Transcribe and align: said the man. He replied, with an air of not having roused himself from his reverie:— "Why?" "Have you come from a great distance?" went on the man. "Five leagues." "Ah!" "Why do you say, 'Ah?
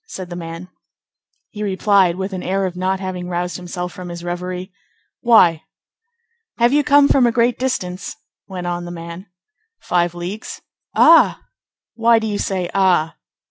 said 0.07 0.31
the 0.31 0.35
man. 0.35 0.67
He 1.51 1.61
replied, 1.61 2.15
with 2.15 2.33
an 2.33 2.41
air 2.41 2.65
of 2.65 2.75
not 2.75 2.99
having 2.99 3.29
roused 3.29 3.57
himself 3.57 3.93
from 3.93 4.09
his 4.09 4.23
reverie:— 4.23 4.71
"Why?" 5.19 5.61
"Have 6.57 6.73
you 6.73 6.83
come 6.83 7.07
from 7.07 7.27
a 7.27 7.31
great 7.31 7.59
distance?" 7.59 8.15
went 8.47 8.65
on 8.65 8.85
the 8.85 8.89
man. 8.89 9.27
"Five 9.77 10.15
leagues." 10.15 10.59
"Ah!" 10.95 11.43
"Why 11.93 12.17
do 12.17 12.25
you 12.25 12.39
say, 12.39 12.67
'Ah? 12.73 13.15